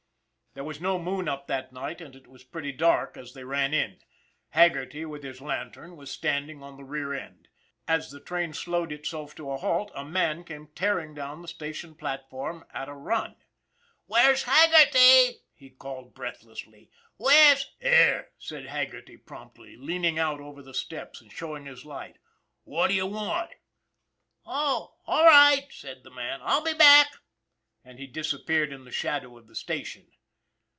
[0.53, 3.73] There was no moon up that night, and it was pretty dark as they ran
[3.73, 4.01] in.
[4.49, 7.47] Haggerty, with his lantern, was standing on the rear end.
[7.87, 11.95] As the train slowed itself to a halt, a man came tearing down the station
[11.95, 13.37] plat form at a run.
[14.07, 21.21] "Where's Haggerty?" he called breathlessly." Where's ""Here," said Haggerty promptly, leaning out over the steps
[21.21, 22.17] and showing his light."
[22.65, 23.51] What d'ye want?
[24.45, 27.13] ""Oh, all right," said the man." I'll be back"
[27.85, 30.11] and he disappeared in the shadow of the station.